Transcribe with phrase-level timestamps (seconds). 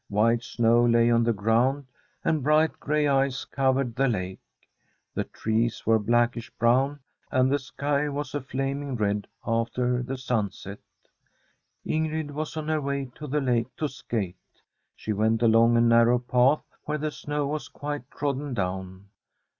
[0.09, 1.85] White snow lay on the ground,
[2.25, 4.39] and bright gray ice covered the lake.
[5.13, 10.79] The trees were blackish brown, and the sky was a flaming red after the sunset.
[11.85, 14.37] Ingrid was on her way to the lake to skate.
[14.95, 19.05] She went along a narrow path where the snow was quite trodden down.